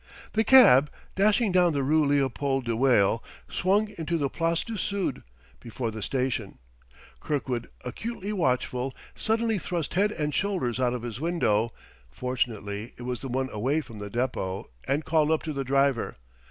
The 0.33 0.43
cab, 0.43 0.89
dashing 1.15 1.51
down 1.51 1.73
the 1.73 1.83
Rue 1.83 2.03
Leopold 2.03 2.65
de 2.65 2.71
Wael, 2.75 3.23
swung 3.47 3.89
into 3.99 4.17
the 4.17 4.29
Place 4.31 4.63
du 4.63 4.75
Sud, 4.75 5.21
before 5.59 5.91
the 5.91 6.01
station. 6.01 6.57
Kirkwood, 7.19 7.69
acutely 7.85 8.33
watchful, 8.33 8.95
suddenly 9.13 9.59
thrust 9.59 9.93
head 9.93 10.11
and 10.11 10.33
shoulders 10.33 10.79
out 10.79 10.95
of 10.95 11.03
his 11.03 11.19
window 11.19 11.71
(fortunately 12.09 12.95
it 12.97 13.03
was 13.03 13.21
the 13.21 13.29
one 13.29 13.49
away 13.51 13.79
from 13.79 13.99
the 13.99 14.09
depot), 14.09 14.71
and 14.87 15.05
called 15.05 15.29
up 15.29 15.43
to 15.43 15.53
the 15.53 15.63
driver. 15.63 16.17